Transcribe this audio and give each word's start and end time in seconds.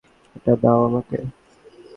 এটা 0.35 0.53
দাও 0.63 0.79
আমাকে। 0.87 1.17